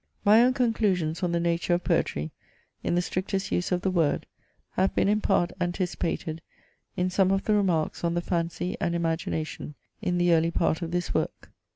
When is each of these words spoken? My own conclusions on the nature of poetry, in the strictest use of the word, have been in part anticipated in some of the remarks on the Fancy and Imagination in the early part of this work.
My 0.25 0.41
own 0.41 0.53
conclusions 0.55 1.21
on 1.21 1.31
the 1.31 1.39
nature 1.39 1.75
of 1.75 1.83
poetry, 1.83 2.31
in 2.81 2.95
the 2.95 3.03
strictest 3.03 3.51
use 3.51 3.71
of 3.71 3.81
the 3.81 3.91
word, 3.91 4.25
have 4.71 4.95
been 4.95 5.07
in 5.07 5.21
part 5.21 5.51
anticipated 5.61 6.41
in 6.97 7.11
some 7.11 7.29
of 7.29 7.43
the 7.43 7.53
remarks 7.53 8.03
on 8.03 8.15
the 8.15 8.21
Fancy 8.21 8.75
and 8.81 8.95
Imagination 8.95 9.75
in 10.01 10.17
the 10.17 10.33
early 10.33 10.49
part 10.49 10.81
of 10.81 10.89
this 10.89 11.13
work. 11.13 11.51